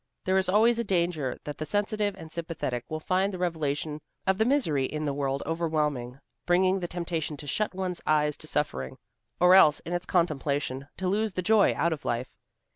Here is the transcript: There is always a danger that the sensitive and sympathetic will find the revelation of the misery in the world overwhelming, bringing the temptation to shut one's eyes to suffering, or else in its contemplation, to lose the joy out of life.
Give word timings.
There 0.25 0.39
is 0.39 0.49
always 0.49 0.79
a 0.79 0.83
danger 0.83 1.37
that 1.43 1.59
the 1.59 1.63
sensitive 1.65 2.15
and 2.17 2.31
sympathetic 2.31 2.85
will 2.89 2.99
find 2.99 3.31
the 3.31 3.37
revelation 3.37 4.01
of 4.25 4.39
the 4.39 4.45
misery 4.45 4.85
in 4.85 5.05
the 5.05 5.13
world 5.13 5.43
overwhelming, 5.45 6.19
bringing 6.47 6.79
the 6.79 6.87
temptation 6.87 7.37
to 7.37 7.45
shut 7.45 7.75
one's 7.75 8.01
eyes 8.07 8.35
to 8.37 8.47
suffering, 8.47 8.97
or 9.39 9.53
else 9.53 9.79
in 9.81 9.93
its 9.93 10.07
contemplation, 10.07 10.87
to 10.97 11.07
lose 11.07 11.33
the 11.33 11.43
joy 11.43 11.75
out 11.75 11.93
of 11.93 12.03
life. 12.03 12.31